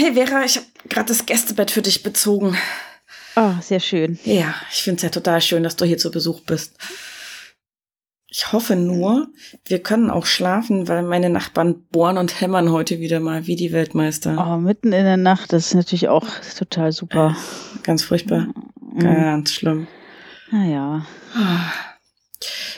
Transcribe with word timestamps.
Hey 0.00 0.14
Vera, 0.14 0.44
ich 0.44 0.56
habe 0.56 0.66
gerade 0.88 1.08
das 1.08 1.26
Gästebett 1.26 1.72
für 1.72 1.82
dich 1.82 2.04
bezogen. 2.04 2.56
Oh, 3.34 3.54
sehr 3.60 3.80
schön. 3.80 4.16
Ja, 4.22 4.54
ich 4.70 4.84
finde 4.84 4.98
es 4.98 5.02
ja 5.02 5.08
total 5.08 5.40
schön, 5.40 5.64
dass 5.64 5.74
du 5.74 5.84
hier 5.84 5.98
zu 5.98 6.12
Besuch 6.12 6.42
bist. 6.42 6.78
Ich 8.28 8.52
hoffe 8.52 8.76
nur, 8.76 9.26
wir 9.64 9.82
können 9.82 10.08
auch 10.08 10.24
schlafen, 10.24 10.86
weil 10.86 11.02
meine 11.02 11.30
Nachbarn 11.30 11.82
bohren 11.90 12.16
und 12.16 12.40
hämmern 12.40 12.70
heute 12.70 13.00
wieder 13.00 13.18
mal 13.18 13.48
wie 13.48 13.56
die 13.56 13.72
Weltmeister. 13.72 14.36
Oh, 14.38 14.58
mitten 14.58 14.92
in 14.92 15.04
der 15.04 15.16
Nacht, 15.16 15.52
das 15.52 15.66
ist 15.66 15.74
natürlich 15.74 16.06
auch 16.06 16.28
total 16.56 16.92
super. 16.92 17.34
Äh, 17.36 17.78
ganz 17.82 18.04
furchtbar. 18.04 18.46
Mhm. 18.80 19.00
Ganz 19.00 19.52
schlimm. 19.52 19.88
Naja. 20.52 21.04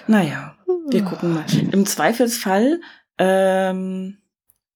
Naja, 0.06 0.56
wir 0.88 1.02
gucken 1.02 1.34
mal. 1.34 1.44
Im 1.70 1.84
Zweifelsfall 1.84 2.80
ähm, 3.18 4.16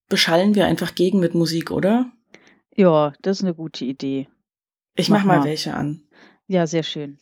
beschallen 0.09 0.53
wir 0.53 0.67
einfach 0.67 0.93
gegen 0.93 1.19
mit 1.19 1.33
Musik, 1.33 1.71
oder? 1.71 2.11
Ja, 2.77 3.13
das 3.21 3.37
ist 3.37 3.43
eine 3.45 3.55
gute 3.55 3.85
Idee. 3.85 4.27
Ich 4.95 5.07
mach, 5.09 5.19
mach 5.19 5.25
mal, 5.25 5.39
mal 5.39 5.45
welche 5.45 5.73
an. 5.73 6.01
Ja, 6.47 6.67
sehr 6.67 6.83
schön. 6.83 7.19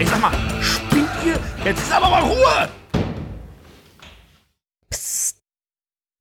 Ich 0.00 0.08
sag 0.08 0.20
mal, 0.20 0.32
spinnt 0.62 1.08
ihr? 1.24 1.38
Jetzt 1.64 1.82
ist 1.82 1.92
aber 1.92 2.10
mal 2.10 2.22
Ruhe! 2.24 2.68
Psst. 4.90 5.40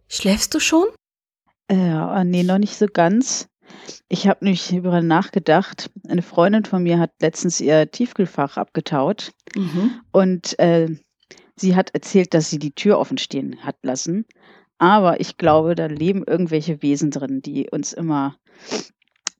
Schläfst 0.07 0.53
du 0.53 0.59
schon? 0.59 0.85
Äh, 1.67 2.23
nee, 2.25 2.43
noch 2.43 2.59
nicht 2.59 2.77
so 2.77 2.85
ganz. 2.85 3.49
Ich 4.09 4.27
habe 4.27 4.43
nämlich 4.43 4.73
über 4.73 5.01
nachgedacht. 5.01 5.89
Eine 6.07 6.21
Freundin 6.21 6.65
von 6.65 6.83
mir 6.83 6.99
hat 6.99 7.11
letztens 7.21 7.59
ihr 7.61 7.89
Tiefkühlfach 7.89 8.57
abgetaut 8.57 9.31
mhm. 9.55 10.01
und 10.11 10.57
äh, 10.59 10.87
sie 11.55 11.75
hat 11.75 11.93
erzählt, 11.93 12.33
dass 12.33 12.49
sie 12.49 12.59
die 12.59 12.73
Tür 12.73 12.99
offen 12.99 13.17
stehen 13.17 13.57
hat 13.63 13.77
lassen. 13.83 14.25
Aber 14.77 15.19
ich 15.19 15.37
glaube, 15.37 15.75
da 15.75 15.87
leben 15.87 16.23
irgendwelche 16.25 16.81
Wesen 16.81 17.11
drin, 17.11 17.41
die 17.41 17.69
uns 17.69 17.93
immer 17.93 18.37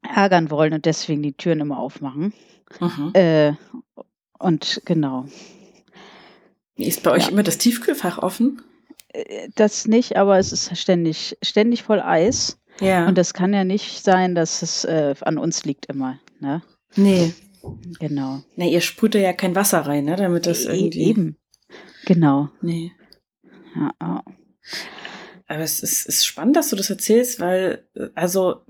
ärgern 0.02 0.50
wollen 0.50 0.74
und 0.74 0.86
deswegen 0.86 1.22
die 1.22 1.34
Türen 1.34 1.60
immer 1.60 1.78
aufmachen. 1.78 2.34
Mhm. 2.80 3.12
Äh, 3.14 3.54
und 4.40 4.82
genau. 4.86 5.26
Ist 6.76 7.04
bei 7.04 7.12
euch 7.12 7.26
ja. 7.26 7.30
immer 7.30 7.44
das 7.44 7.58
Tiefkühlfach 7.58 8.20
offen? 8.20 8.62
Äh, 9.10 9.50
das 9.56 9.88
nicht, 9.88 10.18
aber 10.18 10.38
es 10.38 10.52
ist 10.52 10.76
ständig, 10.78 11.38
ständig 11.42 11.84
voll 11.84 12.00
Eis. 12.00 12.60
Ja. 12.80 13.08
Und 13.08 13.18
das 13.18 13.34
kann 13.34 13.54
ja 13.54 13.64
nicht 13.64 14.04
sein, 14.04 14.36
dass 14.36 14.62
es 14.62 14.86
äh, 14.86 15.16
an 15.22 15.38
uns 15.38 15.66
liegt 15.66 15.88
immer, 15.88 16.20
ne? 16.40 16.62
Nee. 16.96 17.34
Genau. 18.00 18.42
Na, 18.56 18.66
ihr 18.66 18.82
sprüht 18.82 19.16
ja 19.16 19.34
kein 19.34 19.56
Wasser 19.56 19.82
rein, 19.82 20.06
ne? 20.06 20.16
Damit 20.16 20.46
das 20.46 20.66
e 20.66 20.76
irgendwie. 20.76 21.04
Eben. 21.04 21.38
Genau. 22.06 22.50
Nee. 22.62 22.92
Ja, 23.76 23.92
oh. 24.02 24.32
Aber 25.48 25.60
es 25.60 25.82
ist, 25.82 26.06
ist 26.06 26.26
spannend, 26.26 26.56
dass 26.56 26.70
du 26.70 26.76
das 26.76 26.90
erzählst, 26.90 27.40
weil, 27.40 27.88
also 28.16 28.62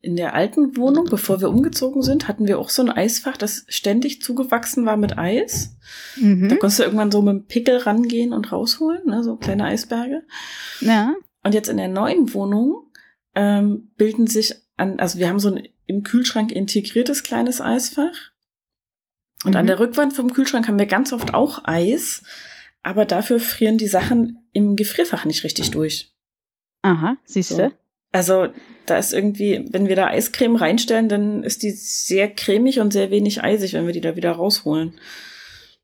in 0.00 0.16
der 0.16 0.34
alten 0.34 0.76
Wohnung, 0.76 1.06
bevor 1.06 1.40
wir 1.40 1.50
umgezogen 1.50 2.02
sind, 2.02 2.28
hatten 2.28 2.46
wir 2.46 2.58
auch 2.58 2.70
so 2.70 2.82
ein 2.82 2.90
Eisfach, 2.90 3.36
das 3.36 3.64
ständig 3.68 4.22
zugewachsen 4.22 4.86
war 4.86 4.96
mit 4.96 5.18
Eis. 5.18 5.76
Mhm. 6.16 6.48
Da 6.48 6.56
konntest 6.56 6.78
du 6.78 6.84
irgendwann 6.84 7.10
so 7.10 7.20
mit 7.20 7.34
dem 7.34 7.46
Pickel 7.46 7.78
rangehen 7.78 8.32
und 8.32 8.52
rausholen, 8.52 9.06
ne, 9.06 9.22
so 9.22 9.36
kleine 9.36 9.64
Eisberge. 9.64 10.22
Ja. 10.80 11.14
Und 11.42 11.54
jetzt 11.54 11.68
in 11.68 11.76
der 11.76 11.88
neuen 11.88 12.32
Wohnung 12.32 12.90
ähm, 13.34 13.90
bilden 13.96 14.26
sich 14.26 14.54
an, 14.76 14.98
also 14.98 15.18
wir 15.18 15.28
haben 15.28 15.38
so 15.38 15.50
ein 15.54 15.68
im 15.86 16.02
Kühlschrank 16.02 16.50
integriertes 16.50 17.22
kleines 17.22 17.60
Eisfach. 17.60 18.32
Und 19.44 19.52
mhm. 19.52 19.56
an 19.56 19.66
der 19.66 19.78
Rückwand 19.78 20.14
vom 20.14 20.32
Kühlschrank 20.32 20.66
haben 20.66 20.78
wir 20.78 20.86
ganz 20.86 21.12
oft 21.12 21.34
auch 21.34 21.62
Eis, 21.64 22.22
aber 22.82 23.04
dafür 23.04 23.40
frieren 23.40 23.78
die 23.78 23.88
Sachen 23.88 24.38
im 24.52 24.76
Gefrierfach 24.76 25.24
nicht 25.24 25.44
richtig 25.44 25.70
durch. 25.70 26.12
Aha, 26.82 27.16
siehst 27.24 27.52
du? 27.52 27.56
So. 27.56 27.72
Also 28.12 28.48
da 28.86 28.98
ist 28.98 29.12
irgendwie, 29.12 29.66
wenn 29.70 29.88
wir 29.88 29.96
da 29.96 30.06
Eiscreme 30.06 30.56
reinstellen, 30.56 31.08
dann 31.08 31.42
ist 31.42 31.62
die 31.62 31.72
sehr 31.72 32.32
cremig 32.32 32.78
und 32.78 32.92
sehr 32.92 33.10
wenig 33.10 33.42
eisig, 33.42 33.72
wenn 33.72 33.86
wir 33.86 33.92
die 33.92 34.00
da 34.00 34.16
wieder 34.16 34.32
rausholen. 34.32 34.94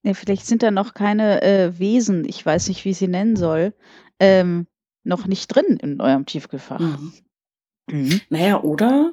Ja, 0.03 0.15
vielleicht 0.15 0.47
sind 0.47 0.62
da 0.62 0.71
noch 0.71 0.94
keine 0.94 1.43
äh, 1.43 1.78
Wesen, 1.78 2.25
ich 2.27 2.44
weiß 2.44 2.69
nicht, 2.69 2.84
wie 2.84 2.91
ich 2.91 2.99
sie 2.99 3.09
nennen 3.09 3.37
soll, 3.37 3.75
ähm, 4.19 4.67
noch 5.03 5.27
nicht 5.27 5.49
drin 5.49 5.78
in 5.82 6.00
eurem 6.00 6.25
Tiefkühlfach. 6.25 6.81
Mhm. 6.81 7.12
Mhm. 7.91 8.21
Naja, 8.28 8.62
oder, 8.62 9.12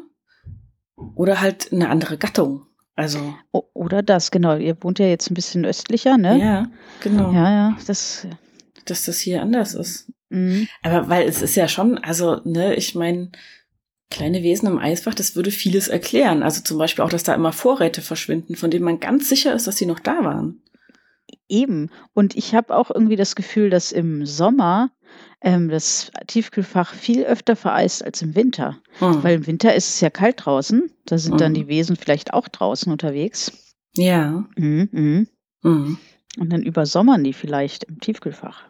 oder 1.15 1.41
halt 1.41 1.71
eine 1.71 1.89
andere 1.89 2.17
Gattung. 2.17 2.63
Also. 2.95 3.35
O 3.51 3.63
oder 3.73 4.01
das, 4.01 4.31
genau. 4.31 4.57
Ihr 4.57 4.75
wohnt 4.81 4.99
ja 4.99 5.05
jetzt 5.07 5.29
ein 5.29 5.35
bisschen 5.35 5.65
östlicher, 5.65 6.17
ne? 6.17 6.39
Ja, 6.39 6.67
genau. 7.01 7.31
Ja, 7.31 7.51
ja, 7.51 7.77
das. 7.85 8.27
Dass 8.85 9.05
das 9.05 9.19
hier 9.19 9.41
anders 9.41 9.75
ist. 9.75 10.11
Mhm. 10.29 10.67
Aber 10.81 11.07
weil 11.09 11.27
es 11.27 11.41
ist 11.41 11.55
ja 11.55 11.67
schon, 11.67 11.97
also, 11.97 12.41
ne, 12.43 12.75
ich 12.75 12.95
meine, 12.95 13.31
kleine 14.09 14.43
Wesen 14.43 14.67
im 14.67 14.79
Eisfach, 14.79 15.13
das 15.13 15.35
würde 15.35 15.51
vieles 15.51 15.87
erklären. 15.87 16.43
Also 16.43 16.61
zum 16.63 16.77
Beispiel 16.77 17.03
auch, 17.03 17.09
dass 17.09 17.23
da 17.23 17.33
immer 17.35 17.51
Vorräte 17.51 18.01
verschwinden, 18.01 18.55
von 18.55 18.71
denen 18.71 18.85
man 18.85 18.99
ganz 18.99 19.29
sicher 19.29 19.53
ist, 19.53 19.67
dass 19.67 19.77
sie 19.77 19.85
noch 19.85 19.99
da 19.99 20.23
waren. 20.23 20.61
Eben. 21.49 21.89
Und 22.13 22.35
ich 22.35 22.55
habe 22.55 22.75
auch 22.75 22.89
irgendwie 22.89 23.15
das 23.15 23.35
Gefühl, 23.35 23.69
dass 23.69 23.91
im 23.91 24.25
Sommer 24.25 24.91
ähm, 25.41 25.69
das 25.69 26.11
Tiefkühlfach 26.27 26.93
viel 26.93 27.23
öfter 27.23 27.55
vereist 27.55 28.03
als 28.03 28.21
im 28.21 28.35
Winter. 28.35 28.81
Mhm. 28.99 29.23
Weil 29.23 29.35
im 29.35 29.47
Winter 29.47 29.75
ist 29.75 29.89
es 29.89 30.01
ja 30.01 30.09
kalt 30.09 30.45
draußen. 30.45 30.91
Da 31.05 31.17
sind 31.17 31.35
mhm. 31.35 31.37
dann 31.37 31.53
die 31.53 31.67
Wesen 31.67 31.95
vielleicht 31.95 32.33
auch 32.33 32.47
draußen 32.47 32.91
unterwegs. 32.91 33.75
Ja. 33.95 34.45
Mhm, 34.55 34.89
mhm. 34.91 35.27
Mhm. 35.63 35.97
Und 36.39 36.49
dann 36.51 36.61
übersommern 36.61 37.23
die 37.23 37.33
vielleicht 37.33 37.83
im 37.85 37.99
Tiefkühlfach. 37.99 38.63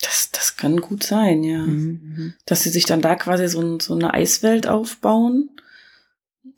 Das, 0.00 0.30
das 0.30 0.56
kann 0.56 0.80
gut 0.80 1.02
sein, 1.02 1.44
ja. 1.44 1.58
Mhm, 1.58 2.00
mhm. 2.02 2.34
Dass 2.46 2.62
sie 2.62 2.70
sich 2.70 2.84
dann 2.84 3.02
da 3.02 3.16
quasi 3.16 3.48
so, 3.48 3.78
so 3.80 3.94
eine 3.94 4.14
Eiswelt 4.14 4.66
aufbauen, 4.66 5.50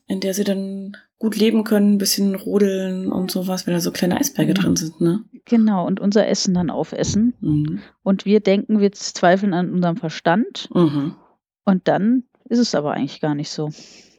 in 0.06 0.20
der 0.20 0.34
sie 0.34 0.44
dann 0.44 0.96
gut 1.19 1.36
leben 1.36 1.64
können, 1.64 1.94
ein 1.94 1.98
bisschen 1.98 2.34
rodeln 2.34 3.10
und 3.10 3.30
sowas, 3.30 3.66
wenn 3.66 3.74
da 3.74 3.80
so 3.80 3.92
kleine 3.92 4.19
Eisberge 4.19 4.52
mhm. 4.52 4.56
drin 4.56 4.76
sind, 4.76 5.00
ne? 5.00 5.24
Genau, 5.44 5.86
und 5.86 6.00
unser 6.00 6.28
Essen 6.28 6.54
dann 6.54 6.70
aufessen. 6.70 7.34
Mhm. 7.41 7.80
Und 8.03 8.25
wir 8.25 8.41
denken, 8.41 8.80
wir 8.80 8.92
zweifeln 8.92 9.54
an 9.54 9.72
unserem 9.72 9.97
Verstand. 9.97 10.69
Mhm. 10.72 11.16
Und 11.64 11.88
dann 11.88 12.25
ist 12.48 12.58
es 12.58 12.75
aber 12.75 12.92
eigentlich 12.92 13.20
gar 13.20 13.34
nicht 13.34 13.50
so. 13.50 13.70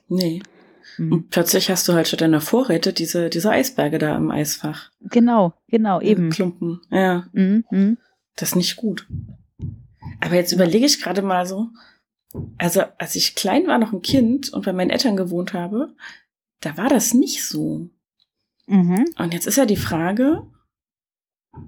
Nee. 0.10 0.42
Mhm. 0.98 1.14
Und 1.14 1.30
plötzlich 1.30 1.70
hast 1.70 1.88
du 1.88 1.94
halt 1.94 2.08
statt 2.08 2.22
deiner 2.22 2.42
Vorräte 2.42 2.94
diese, 2.94 3.30
diese 3.30 3.50
Eisberge 3.50 4.00
da 4.00 4.16
im 4.16 4.32
Eisfach. 4.32 4.92
Genau, 5.02 5.54
genau, 5.68 6.02
eben. 6.02 6.30
Klumpen, 6.30 6.82
ja. 6.90 7.28
Mhm, 7.32 7.66
mhm. 7.72 7.98
Das 8.36 8.50
ist 8.50 8.56
nicht 8.56 8.76
gut. 8.76 9.08
Aber 10.20 10.36
jetzt 10.36 10.52
überlege 10.52 10.86
ich 10.86 11.02
gerade 11.02 11.22
mal 11.22 11.46
so, 11.46 11.70
also 12.58 12.82
als 12.98 13.16
ich 13.16 13.36
klein 13.36 13.68
war, 13.68 13.78
noch 13.78 13.94
ein 13.94 14.02
Kind 14.02 14.52
und 14.52 14.66
bei 14.66 14.74
meinen 14.74 14.90
Eltern 14.90 15.16
gewohnt 15.16 15.54
habe, 15.54 15.94
da 16.62 16.78
war 16.78 16.90
das 16.90 17.14
nicht 17.14 17.46
so. 17.46 17.90
Mhm. 18.68 19.06
Und 19.18 19.34
jetzt 19.34 19.48
ist 19.48 19.58
ja 19.58 19.66
die 19.66 19.76
Frage, 19.76 20.44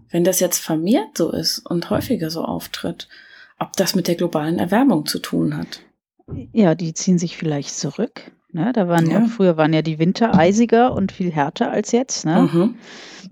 wenn 0.09 0.23
das 0.23 0.39
jetzt 0.39 0.59
vermehrt 0.59 1.17
so 1.17 1.31
ist 1.31 1.59
und 1.59 1.89
häufiger 1.89 2.29
so 2.29 2.43
auftritt, 2.43 3.07
ob 3.59 3.73
das 3.73 3.95
mit 3.95 4.07
der 4.07 4.15
globalen 4.15 4.59
Erwärmung 4.59 5.05
zu 5.05 5.19
tun 5.19 5.57
hat. 5.57 5.81
Ja, 6.51 6.75
die 6.75 6.93
ziehen 6.93 7.19
sich 7.19 7.37
vielleicht 7.37 7.75
zurück. 7.77 8.31
Ne? 8.51 8.71
Da 8.73 8.87
waren 8.87 9.09
ja. 9.09 9.19
ja 9.19 9.25
früher 9.25 9.57
waren 9.57 9.73
ja 9.73 9.81
die 9.81 9.99
Winter 9.99 10.33
eisiger 10.35 10.93
und 10.93 11.11
viel 11.11 11.31
härter 11.31 11.71
als 11.71 11.91
jetzt. 11.91 12.25
Ne? 12.25 12.49
Mhm. 12.51 12.75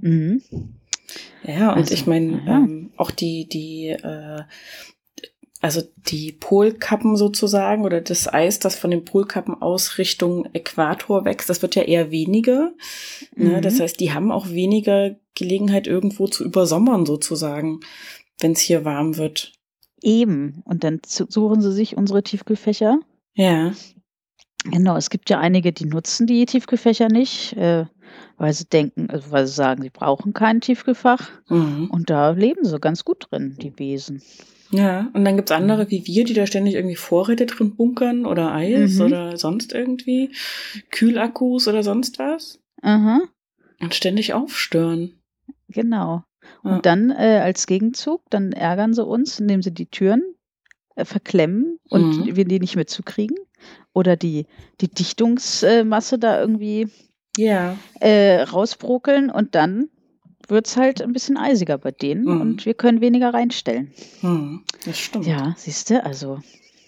Mhm. 0.02 0.42
Ja, 1.44 1.72
und 1.72 1.80
also, 1.80 1.94
ich 1.94 2.08
meine, 2.08 2.42
ja. 2.46 2.58
ähm, 2.58 2.92
auch 2.98 3.12
die, 3.12 3.48
die, 3.48 3.90
äh, 3.90 4.44
also 5.64 5.82
die 6.10 6.34
Polkappen 6.34 7.16
sozusagen 7.16 7.86
oder 7.86 8.02
das 8.02 8.32
Eis, 8.32 8.60
das 8.60 8.76
von 8.76 8.92
den 8.92 9.06
Polkappen 9.06 9.62
aus 9.62 9.98
Richtung 9.98 10.46
Äquator 10.52 11.24
wächst, 11.24 11.50
das 11.50 11.62
wird 11.62 11.76
ja 11.76 11.84
eher 11.84 12.12
weniger. 12.12 12.74
Ne? 13.34 13.46
Mhm. 13.46 13.52
Ne? 13.54 13.62
Das 13.62 13.80
heißt, 13.80 13.98
die 14.02 14.12
haben 14.12 14.30
auch 14.30 14.50
weniger 14.50 15.16
Gelegenheit, 15.36 15.88
irgendwo 15.88 16.28
zu 16.28 16.44
übersommern 16.44 17.06
sozusagen, 17.06 17.80
wenn 18.42 18.52
es 18.52 18.60
hier 18.60 18.84
warm 18.84 19.16
wird. 19.16 19.54
Eben. 20.02 20.62
Und 20.66 20.84
dann 20.84 21.00
suchen 21.08 21.62
sie 21.62 21.72
sich 21.72 21.96
unsere 21.96 22.24
Tiefkühlfächer. 22.24 23.00
Ja. 23.34 23.72
Genau, 24.66 24.98
es 24.98 25.10
gibt 25.10 25.30
ja 25.30 25.40
einige, 25.40 25.72
die 25.72 25.86
nutzen 25.86 26.28
die 26.28 26.46
Tiefkühlfächer 26.46 27.08
nicht. 27.08 27.54
Äh, 27.54 27.86
weil 28.38 28.54
sie 28.54 28.66
denken, 28.66 29.10
also 29.10 29.32
weil 29.32 29.48
sie 29.48 29.54
sagen, 29.54 29.82
sie 29.82 29.90
brauchen 29.90 30.34
kein 30.34 30.62
Tiefkühlfach. 30.62 31.30
Mhm. 31.50 31.90
Und 31.92 32.10
da 32.10 32.32
leben 32.32 32.66
sie 32.66 32.80
ganz 32.80 33.06
gut 33.06 33.28
drin, 33.30 33.58
die 33.62 33.78
Wesen. 33.78 34.22
Ja, 34.72 35.12
und 35.14 35.24
dann 35.24 35.36
gibt's 35.36 35.52
andere 35.52 35.92
wie 35.92 36.08
wir, 36.08 36.24
die 36.24 36.34
da 36.34 36.48
ständig 36.48 36.74
irgendwie 36.74 36.96
Vorräte 36.96 37.46
drin 37.46 37.76
bunkern 37.76 38.26
oder 38.26 38.54
Eis 38.54 38.96
mhm. 38.96 39.06
oder 39.06 39.38
sonst 39.38 39.72
irgendwie, 39.72 40.32
Kühlakkus 40.90 41.68
oder 41.68 41.84
sonst 41.84 42.18
was. 42.18 42.60
Aha. 42.82 43.22
Und 43.80 43.94
ständig 43.94 44.34
aufstören. 44.34 45.20
Genau. 45.68 46.24
Und 46.64 46.72
ja. 46.72 46.80
dann 46.80 47.12
äh, 47.12 47.42
als 47.44 47.68
Gegenzug, 47.68 48.22
dann 48.30 48.52
ärgern 48.52 48.94
sie 48.94 49.06
uns, 49.06 49.40
indem 49.40 49.62
sie 49.62 49.74
die 49.74 49.86
Türen 49.86 50.24
äh, 50.96 51.06
verklemmen 51.06 51.80
und 51.90 52.26
mhm. 52.26 52.36
wir 52.36 52.46
die 52.46 52.60
nicht 52.60 52.76
mehr 52.76 52.88
zukriegen. 52.88 53.38
Oder 53.94 54.16
die, 54.18 54.48
die 54.82 54.88
Dichtungsmasse 54.88 56.18
da 56.18 56.40
irgendwie 56.40 56.88
ja. 57.38 57.78
äh, 58.00 58.42
rausbrokeln 58.42 59.30
und 59.30 59.56
dann 59.56 59.90
wird 60.48 60.68
es 60.68 60.76
halt 60.78 61.02
ein 61.02 61.14
bisschen 61.14 61.38
eisiger 61.38 61.78
bei 61.78 61.92
denen 61.92 62.26
Mhm. 62.26 62.42
und 62.42 62.66
wir 62.66 62.74
können 62.74 63.02
weniger 63.02 63.34
reinstellen. 63.34 63.92
Hm, 64.22 64.64
das 64.86 65.00
stimmt. 65.00 65.26
Ja, 65.26 65.56
siehst 65.58 65.90
du, 65.90 66.04
also. 66.04 66.40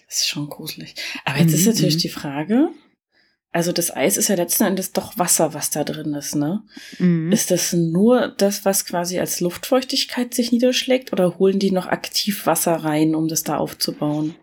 Das 0.08 0.18
ist 0.18 0.28
schon 0.28 0.48
gruselig. 0.48 0.94
Aber 1.24 1.38
jetzt 1.38 1.52
ist 1.52 1.66
Mhm, 1.66 1.72
natürlich 1.72 1.96
mhm. 1.96 2.00
die 2.00 2.08
Frage, 2.10 2.68
also 3.50 3.72
das 3.72 3.90
Eis 3.96 4.18
ist 4.18 4.28
ja 4.28 4.34
letzten 4.36 4.64
Endes 4.64 4.92
doch 4.92 5.16
Wasser, 5.18 5.54
was 5.54 5.70
da 5.70 5.82
drin 5.82 6.12
ist, 6.14 6.34
ne? 6.36 6.62
mhm. 6.98 7.32
Ist 7.32 7.50
das 7.50 7.72
nur 7.72 8.28
das, 8.28 8.64
was 8.66 8.84
quasi 8.84 9.18
als 9.18 9.40
Luftfeuchtigkeit 9.40 10.34
sich 10.34 10.52
niederschlägt 10.52 11.12
oder 11.12 11.38
holen 11.38 11.58
die 11.58 11.70
noch 11.70 11.86
aktiv 11.86 12.44
Wasser 12.46 12.74
rein, 12.76 13.14
um 13.14 13.26
das 13.26 13.42
da 13.42 13.56
aufzubauen? 13.56 14.34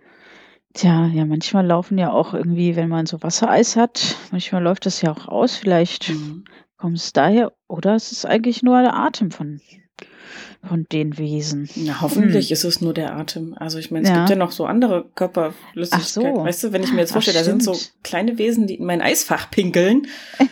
Tja, 0.73 1.05
ja, 1.07 1.25
manchmal 1.25 1.65
laufen 1.67 1.97
ja 1.99 2.11
auch 2.11 2.33
irgendwie, 2.33 2.75
wenn 2.75 2.89
man 2.89 3.05
so 3.05 3.21
Wassereis 3.21 3.75
hat, 3.75 4.15
manchmal 4.31 4.63
läuft 4.63 4.85
das 4.87 5.01
ja 5.01 5.11
auch 5.11 5.27
aus. 5.27 5.55
Vielleicht 5.55 6.09
Mhm. 6.09 6.45
kommt 6.77 6.97
es 6.97 7.13
daher 7.13 7.53
oder 7.67 7.95
es 7.95 8.11
ist 8.11 8.25
eigentlich 8.25 8.63
nur 8.63 8.81
der 8.81 8.95
Atem 8.95 9.29
von, 9.29 9.61
von 10.67 10.85
den 10.91 11.17
Wesen. 11.19 11.69
Na, 11.75 12.01
hoffentlich 12.01 12.51
ist 12.51 12.63
es 12.63 12.81
nur 12.81 12.93
der 12.95 13.15
Atem. 13.15 13.53
Also 13.55 13.77
ich 13.77 13.91
meine, 13.91 14.05
es 14.05 14.09
Hm. 14.09 14.15
Ja. 14.15 14.21
gibt 14.21 14.29
ja 14.31 14.35
noch 14.35 14.51
so 14.51 14.65
andere 14.65 15.05
Körperflüssigkeiten. 15.13 16.01
Ach 16.01 16.37
so. 16.39 16.43
Weißt 16.45 16.63
du, 16.63 16.71
wenn 16.71 16.81
ich 16.83 16.91
mir 16.91 17.01
jetzt 17.01 17.11
Ach, 17.11 17.15
vorstelle, 17.15 17.37
da 17.37 17.43
sind 17.43 17.61
so 17.61 17.75
stimmt. 17.75 18.03
kleine 18.03 18.37
Wesen, 18.39 18.65
die 18.65 18.75
in 18.75 18.85
mein 18.85 19.01
Eisfach 19.01 19.51
pinkeln. 19.51 20.07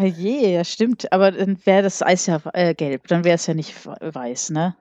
Oh 0.00 0.04
je, 0.04 0.52
ja, 0.54 0.62
stimmt. 0.62 1.12
Aber 1.12 1.32
dann 1.32 1.58
wäre 1.66 1.82
das 1.82 2.02
Eis 2.02 2.26
ja 2.26 2.40
äh, 2.52 2.72
gelb, 2.72 3.08
dann 3.08 3.24
wäre 3.24 3.34
es 3.34 3.48
ja 3.48 3.54
nicht 3.54 3.74
weiß, 3.84 4.50
ne? 4.50 4.76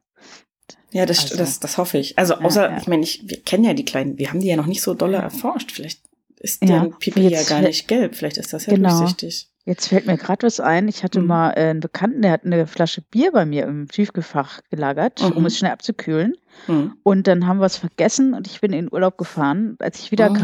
Ja, 0.92 1.06
das, 1.06 1.24
Also. 1.24 1.38
das, 1.38 1.60
das 1.60 1.78
hoffe 1.78 1.98
ich. 1.98 2.18
Also 2.18 2.34
Ja, 2.36 2.42
außer, 2.42 2.69
ja. 2.72 2.78
ich 2.78 2.88
meine, 2.88 3.04
ich, 3.04 3.22
wir 3.28 3.42
kennen 3.42 3.63
ja 3.66 3.74
die 3.74 3.86
kleinen, 3.86 4.18
wir 4.18 4.30
haben 4.30 4.39
die 4.39 4.48
ja 4.48 4.56
noch 4.56 4.66
nicht 4.68 4.81
so 4.81 4.94
dolle 4.94 5.18
erforscht. 5.18 5.72
Vielleicht 5.72 6.01
ist 6.39 6.62
Ja, 6.62 6.68
deren 6.68 6.98
Pipi 7.00 7.28
ja 7.28 7.44
gar 7.44 7.62
nicht 7.62 7.88
gelb. 7.88 8.16
Vielleicht 8.16 8.38
ist 8.38 8.54
das 8.54 8.66
ja 8.68 8.74
Genau. 8.75 8.98
durchsichtig. 9.00 9.50
Jetzt 9.66 9.88
fällt 9.89 10.07
mir 10.07 10.16
gerade 10.16 10.45
was 10.48 10.62
ein. 10.62 10.88
Ich 10.88 11.04
hatte 11.04 11.19
Mhm. 11.19 11.28
mal 11.28 11.50
äh, 11.51 11.69
einen 11.72 11.81
Bekannten, 11.81 12.22
der 12.22 12.31
hat 12.31 12.45
eine 12.45 12.68
Flasche 12.68 13.01
Bier 13.01 13.34
bei 13.34 13.45
mir 13.45 13.66
im 13.66 13.89
Tiefkühlfach 13.89 14.62
gelagert, 14.69 15.22
um 15.22 15.39
Mhm. 15.42 15.45
es 15.48 15.57
schnell 15.57 15.72
abzukühlen. 15.74 16.36
Hm. 16.68 16.94
Und 17.04 17.28
dann 17.28 17.45
haben 17.48 17.60
wir 17.60 17.66
es 17.66 17.75
vergessen 17.75 18.33
und 18.33 18.48
ich 18.48 18.62
bin 18.62 18.72
in 18.72 18.86
den 18.86 18.94
Urlaub 18.94 19.18
gefahren. 19.18 19.75
Als 19.80 20.00
ich 20.00 20.12
wieder 20.12 20.31
Oh. 20.31 20.42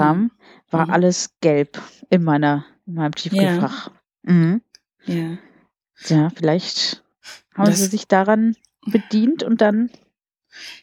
war 0.72 0.86
Mhm. 0.88 0.92
alles 0.94 1.30
gelb 1.40 1.82
in 2.10 2.24
meiner 2.24 2.66
in 2.86 2.96
meinem 2.96 3.16
Tiefkühlfach. 3.16 3.92
Mhm. 4.24 4.62
Ja. 5.06 5.38
Ja, 6.08 6.30
vielleicht 6.36 7.02
haben 7.56 7.68
Das- 7.68 7.80
sie 7.80 7.86
sich 7.86 8.10
daran 8.10 8.58
bedient 8.86 9.42
und 9.44 9.62
dann 9.62 9.90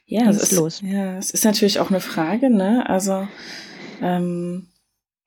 Ja, 0.06 0.28
es 0.28 0.42
ist, 0.42 0.52
los. 0.52 0.80
ja, 0.82 1.16
es 1.18 1.30
ist 1.30 1.44
natürlich 1.44 1.78
auch 1.80 1.90
eine 1.90 2.00
Frage, 2.00 2.50
ne? 2.50 2.88
Also, 2.88 3.28
ähm, 4.02 4.68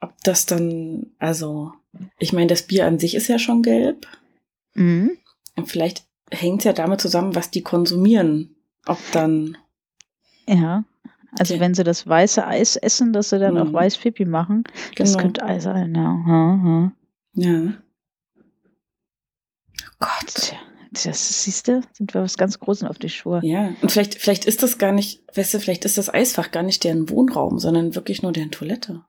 ob 0.02 0.14
das 0.24 0.46
dann, 0.46 1.08
also, 1.20 1.72
ich 2.20 2.34
meine, 2.34 2.48
das 2.48 2.64
Bier 2.64 2.86
an 2.86 3.00
sich 3.00 3.16
ist 3.16 3.28
ja 3.28 3.40
schon 3.40 3.62
gelb. 3.64 4.08
mhm. 4.74 5.12
Und 5.56 5.68
vielleicht 5.70 6.06
hängt 6.32 6.62
es 6.62 6.66
ja 6.66 6.74
damit 6.74 7.00
zusammen, 7.00 7.36
was 7.36 7.52
die 7.52 7.62
konsumieren. 7.62 8.56
Ob 8.88 8.98
dann, 9.12 9.56
ja. 10.48 10.84
Also 11.40 11.60
wenn 11.60 11.74
sie 11.74 11.84
das 11.84 12.06
weiße 12.06 12.46
Eis 12.46 12.76
essen, 12.76 13.12
dass 13.14 13.30
sie 13.30 13.40
dann 13.40 13.58
auch 13.58 13.66
Mhm. 13.70 13.74
weiß 13.74 13.98
Pipi 13.98 14.26
machen, 14.26 14.64
das 14.98 15.12
Genau. 15.12 15.22
könnte 15.24 15.44
Eis 15.44 15.64
sein, 15.64 15.96
ja. 15.96 16.92
ja. 17.36 17.74
Oh 19.82 19.96
Gott. 20.00 20.28
Tja, 20.28 20.58
das 20.94 21.44
siehst 21.44 21.68
du, 21.68 21.82
sind 21.94 22.14
wir 22.14 22.22
was 22.22 22.38
ganz 22.38 22.60
Großes 22.60 22.88
auf 22.88 22.98
die 23.00 23.10
Spur. 23.10 23.42
Ja, 23.44 23.74
und 23.82 23.92
vielleicht, 23.92 24.16
vielleicht 24.16 24.46
ist 24.46 24.64
das 24.64 24.78
gar 24.78 24.92
nicht, 24.92 25.24
weißt 25.36 25.54
du, 25.54 25.60
vielleicht 25.60 25.86
ist 25.86 25.98
das 25.98 26.14
Eisfach 26.14 26.52
gar 26.52 26.64
nicht 26.64 26.84
deren 26.84 27.10
Wohnraum, 27.10 27.60
sondern 27.60 27.96
wirklich 27.96 28.22
nur 28.22 28.32
deren 28.32 28.52
Toilette. 28.52 29.04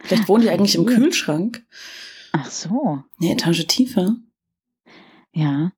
Vielleicht 0.00 0.28
wohnen 0.28 0.42
die 0.42 0.50
eigentlich 0.50 0.74
im. 0.76 0.86
Kühlschrank. 0.86 1.64
Ach 2.32 2.48
so, 2.50 3.02
Eine 3.20 3.32
Etage 3.32 3.66
tiefer. 3.66 4.16
ja. 5.32 5.72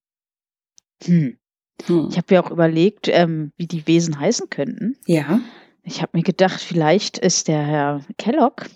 Hm. 1.04 1.38
Hm. 1.86 2.08
Ich 2.10 2.18
habe 2.18 2.34
ja 2.34 2.44
auch 2.44 2.50
überlegt, 2.50 3.08
ähm, 3.08 3.52
wie 3.56 3.66
die 3.66 3.86
Wesen 3.86 4.20
heißen 4.20 4.50
könnten. 4.50 4.96
Ja, 5.06 5.40
Ich 5.82 6.02
habe 6.02 6.16
mir 6.18 6.22
gedacht, 6.22 6.60
vielleicht 6.60 7.16
ist 7.16 7.48
der 7.48 7.62
Herr 7.64 8.04
Kellogg, 8.18 8.66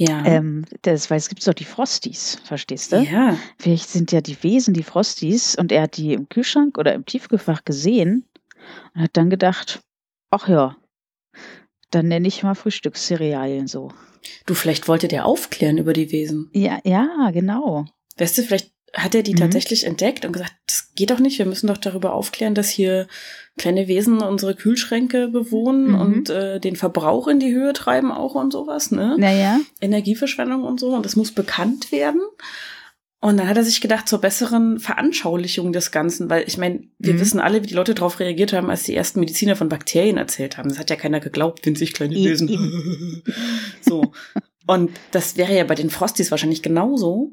ja. 0.00 0.24
ähm, 0.24 0.64
das, 0.82 1.10
weil 1.10 1.18
es 1.18 1.28
gibt 1.28 1.46
doch 1.46 1.54
die 1.54 1.64
Frosties, 1.64 2.38
verstehst 2.44 2.92
du? 2.92 2.96
ja. 3.02 3.36
Vielleicht 3.58 3.88
sind 3.90 4.10
ja 4.12 4.20
die 4.20 4.42
Wesen 4.42 4.74
die 4.74 4.82
Frosties 4.82 5.54
und 5.56 5.70
er 5.72 5.82
hat 5.82 5.96
die 5.96 6.12
im 6.14 6.28
Kühlschrank 6.28 6.78
oder 6.78 6.94
im 6.94 7.04
Tiefkühlfach 7.04 7.64
gesehen 7.64 8.24
und 8.94 9.02
hat 9.02 9.16
dann 9.16 9.30
gedacht, 9.30 9.80
ach 10.30 10.48
ja, 10.48 10.76
dann 11.90 12.08
nenne 12.08 12.28
ich 12.28 12.42
mal 12.42 12.54
Frühstückscerealien 12.54 13.66
so. 13.66 13.92
Du, 14.46 14.54
vielleicht 14.54 14.86
wollte 14.88 15.08
der 15.08 15.26
aufklären 15.26 15.78
über 15.78 15.92
die 15.92 16.12
Wesen. 16.12 16.50
Ja, 16.52 16.78
ja, 16.84 17.30
genau. 17.32 17.86
Weißt 18.18 18.38
du, 18.38 18.42
vielleicht 18.42 18.72
hat 18.94 19.14
er 19.14 19.22
die 19.22 19.32
Mhm. 19.34 19.38
tatsächlich 19.38 19.84
entdeckt 19.84 20.24
und 20.24 20.32
gesagt, 20.32 20.54
das 20.66 20.89
geht 21.00 21.10
doch 21.10 21.18
nicht, 21.18 21.38
wir 21.38 21.46
müssen 21.46 21.66
doch 21.66 21.76
darüber 21.78 22.12
aufklären, 22.14 22.54
dass 22.54 22.68
hier 22.68 23.06
kleine 23.58 23.88
Wesen 23.88 24.20
unsere 24.22 24.54
Kühlschränke 24.54 25.28
bewohnen 25.28 25.88
Mhm. 25.88 26.00
und 26.00 26.30
äh, 26.30 26.60
den 26.60 26.76
Verbrauch 26.76 27.26
in 27.28 27.40
die 27.40 27.52
Höhe 27.52 27.72
treiben 27.72 28.12
auch 28.12 28.34
und 28.34 28.52
sowas, 28.52 28.90
ne? 28.90 29.16
Naja, 29.18 29.58
Energieverschwendung 29.80 30.62
und 30.62 30.78
so 30.80 30.94
und 30.94 31.04
das 31.04 31.16
muss 31.16 31.32
bekannt 31.32 31.90
werden. 31.92 32.20
Und 33.22 33.36
dann 33.36 33.48
hat 33.48 33.58
er 33.58 33.64
sich 33.64 33.82
gedacht, 33.82 34.08
zur 34.08 34.18
besseren 34.22 34.78
Veranschaulichung 34.80 35.74
des 35.74 35.90
Ganzen, 35.90 36.30
weil 36.30 36.44
ich 36.46 36.56
meine, 36.56 36.84
wir 36.98 37.12
Mhm. 37.14 37.20
wissen 37.20 37.40
alle, 37.40 37.62
wie 37.62 37.66
die 37.66 37.74
Leute 37.74 37.92
darauf 37.94 38.18
reagiert 38.18 38.54
haben, 38.54 38.70
als 38.70 38.84
die 38.84 38.94
ersten 38.94 39.20
Mediziner 39.20 39.56
von 39.56 39.68
Bakterien 39.68 40.16
erzählt 40.16 40.56
haben. 40.56 40.70
Das 40.70 40.78
hat 40.78 40.88
ja 40.88 40.96
keiner 40.96 41.20
geglaubt, 41.20 41.66
winzig 41.66 41.92
kleine 41.92 42.14
E- 42.14 42.24
Wesen. 42.30 42.48
so. 43.82 44.12
Und 44.66 44.90
das 45.10 45.36
wäre 45.36 45.54
ja 45.54 45.64
bei 45.64 45.74
den 45.74 45.90
Frosties 45.90 46.30
wahrscheinlich 46.30 46.62
genauso. 46.62 47.32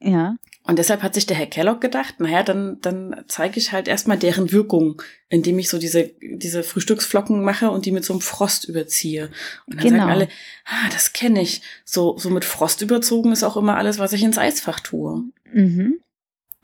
ja, 0.00 0.36
Und 0.66 0.78
deshalb 0.78 1.02
hat 1.02 1.12
sich 1.12 1.26
der 1.26 1.36
Herr 1.36 1.46
Kellogg 1.46 1.80
gedacht, 1.82 2.20
naja, 2.20 2.42
dann, 2.42 2.80
dann 2.80 3.22
zeige 3.28 3.58
ich 3.60 3.72
halt 3.72 3.86
erstmal 3.86 4.16
deren 4.16 4.50
Wirkung, 4.50 5.00
indem 5.28 5.58
ich 5.58 5.68
so 5.68 5.78
diese, 5.78 6.10
diese 6.22 6.62
Frühstücksflocken 6.62 7.42
mache 7.44 7.70
und 7.70 7.84
die 7.84 7.92
mit 7.92 8.02
so 8.04 8.14
einem 8.14 8.22
Frost 8.22 8.64
überziehe. 8.66 9.30
Und 9.66 9.76
dann 9.76 9.84
Genau. 9.84 9.98
sagen 9.98 10.10
alle, 10.10 10.28
ah, 10.64 10.88
das 10.90 11.12
kenne 11.12 11.42
ich. 11.42 11.60
So, 11.84 12.16
so 12.16 12.30
mit 12.30 12.46
Frost 12.46 12.80
überzogen 12.80 13.30
ist 13.30 13.42
auch 13.44 13.58
immer 13.58 13.76
alles, 13.76 13.98
was 13.98 14.14
ich 14.14 14.22
ins 14.22 14.38
Eisfach 14.38 14.80
tue. 14.80 15.24
mhm. 15.52 16.00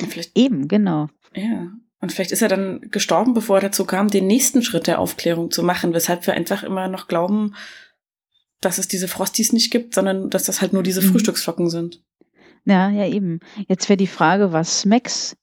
Und 0.00 0.10
vielleicht, 0.10 0.36
eben, 0.36 0.66
genau. 0.66 1.08
ja. 1.34 1.70
Und 2.00 2.10
vielleicht 2.10 2.32
ist 2.32 2.40
er 2.40 2.48
dann 2.48 2.80
gestorben, 2.90 3.34
bevor 3.34 3.58
er 3.58 3.62
dazu 3.68 3.84
kam, 3.84 4.08
den 4.08 4.26
nächsten 4.26 4.62
Schritt 4.62 4.86
der 4.86 4.98
Aufklärung 4.98 5.50
zu 5.50 5.62
machen, 5.62 5.92
weshalb 5.92 6.26
wir 6.26 6.32
einfach 6.32 6.62
immer 6.62 6.88
noch 6.88 7.06
glauben, 7.08 7.54
dass 8.62 8.78
es 8.78 8.88
diese 8.88 9.08
Frosties 9.08 9.52
nicht 9.52 9.70
gibt, 9.70 9.94
sondern 9.94 10.30
dass 10.30 10.44
das 10.44 10.62
halt 10.62 10.72
nur 10.72 10.82
diese 10.82 11.02
Mhm. 11.02 11.12
Frühstücksflocken 11.12 11.68
sind. 11.68 12.00
Ja, 12.70 12.88
ja, 12.90 13.06
eben. 13.06 13.40
Jetzt 13.68 13.88
wäre 13.88 13.96
die 13.96 14.06
Frage, 14.06 14.52
was 14.52 14.84
Max, 14.86 15.36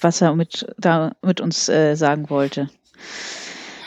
was 0.00 0.20
er 0.20 0.34
mit, 0.34 0.66
da 0.78 1.12
mit 1.22 1.40
uns 1.40 1.68
äh, 1.68 1.94
sagen 1.94 2.30
wollte. 2.30 2.68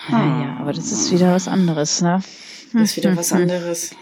Ja, 0.10 0.20
ja, 0.44 0.58
aber 0.60 0.72
das 0.72 0.92
ist 0.92 1.12
wieder 1.12 1.34
was 1.34 1.48
anderes, 1.48 2.01
ne? 2.01 2.22
Das 2.74 2.82
ist 2.92 2.98
wieder 2.98 3.15
was 3.15 3.32
Mhm. 3.32 3.38
anderes. 3.42 3.96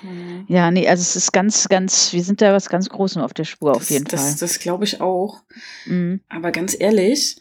Ja, 0.48 0.72
nee, 0.72 0.88
also 0.88 1.02
es 1.02 1.16
ist 1.16 1.32
ganz, 1.32 1.70
ganz, 1.70 2.12
wir 2.12 2.24
sind 2.24 2.42
da 2.42 2.54
was 2.54 2.70
ganz 2.70 2.90
Großem 2.90 3.22
auf 3.22 3.34
der 3.34 3.44
Spur, 3.46 3.72
auf 3.72 3.78
Das- 3.80 3.90
jeden 3.90 4.06
das, 4.06 4.22
Fall. 4.22 4.36
Das 4.40 4.60
glaube 4.60 4.84
ich 4.84 5.00
auch. 5.00 5.44
Mhm. 5.86 6.22
Aber 6.28 6.52
ganz 6.52 6.76
ehrlich, 6.78 7.38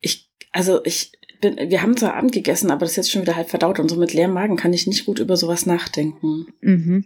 ich, 0.00 0.30
also 0.52 0.82
ich 0.84 1.12
bin, 1.40 1.56
wir 1.70 1.82
haben 1.82 1.96
zwar 1.96 2.14
Abend 2.14 2.32
gegessen, 2.32 2.70
aber 2.70 2.80
das 2.80 2.90
ist 2.92 2.96
jetzt 2.96 3.10
schon 3.10 3.22
wieder 3.22 3.34
halb 3.36 3.50
verdaut 3.50 3.80
und 3.80 3.88
so 3.90 3.96
mit 3.96 4.12
leerem 4.14 4.32
Magen 4.32 4.56
kann 4.56 4.72
ich 4.72 4.86
nicht 4.86 5.04
gut 5.04 5.18
über 5.18 5.36
sowas 5.36 5.66
nachdenken. 5.66 6.46
Mhm. 6.60 7.04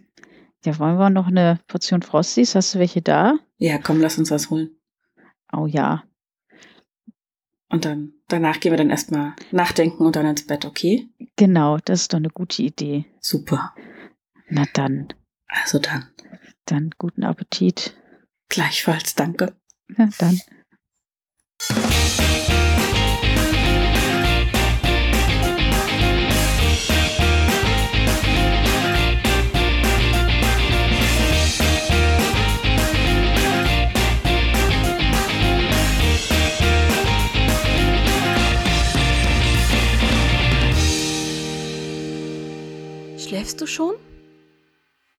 Ja, 0.65 0.79
wollen 0.79 0.97
wir 0.97 1.09
noch 1.09 1.27
eine 1.27 1.59
Portion 1.67 2.01
Frosties? 2.01 2.55
Hast 2.55 2.73
du 2.75 2.79
welche 2.79 3.01
da? 3.01 3.37
Ja, 3.57 3.77
komm, 3.77 4.01
lass 4.01 4.17
uns 4.17 4.31
was 4.31 4.49
holen. 4.49 4.71
Oh 5.53 5.65
ja. 5.67 6.03
Und 7.69 7.85
dann, 7.85 8.13
danach 8.27 8.59
gehen 8.59 8.71
wir 8.71 8.77
dann 8.77 8.89
erstmal 8.89 9.33
nachdenken 9.51 10.05
und 10.05 10.15
dann 10.15 10.25
ins 10.25 10.45
Bett, 10.47 10.65
okay? 10.65 11.09
Genau, 11.35 11.77
das 11.85 12.01
ist 12.01 12.13
doch 12.13 12.17
eine 12.17 12.29
gute 12.29 12.61
Idee. 12.63 13.05
Super. 13.19 13.75
Na 14.49 14.65
dann, 14.73 15.13
Also 15.47 15.79
dann, 15.79 16.07
dann 16.65 16.91
guten 16.97 17.23
Appetit. 17.23 17.95
gleichfalls, 18.49 19.15
danke. 19.15 19.55
Na 19.87 20.09
dann. 20.19 20.39
Schon? 43.75 44.04